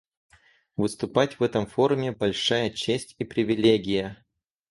[0.77, 4.25] Выступать в этом форуме— большая честь и привилегия.